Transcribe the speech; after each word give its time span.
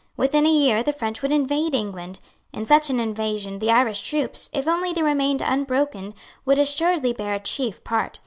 Within 0.17 0.47
a 0.47 0.49
year 0.51 0.81
the 0.81 0.93
French 0.93 1.21
would 1.21 1.31
invade 1.31 1.75
England. 1.75 2.17
In 2.53 2.65
such 2.65 2.89
an 2.89 2.99
invasion 2.99 3.59
the 3.59 3.69
Irish 3.69 4.01
troops, 4.01 4.49
if 4.51 4.67
only 4.67 4.93
they 4.93 5.03
remained 5.03 5.43
unbroken, 5.43 6.15
would 6.43 6.57
assuredly 6.57 7.13
bear 7.13 7.35
a 7.35 7.39
chief 7.39 7.83
part. 7.83 8.19